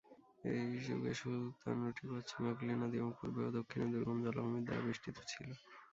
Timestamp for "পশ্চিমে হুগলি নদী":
2.11-2.95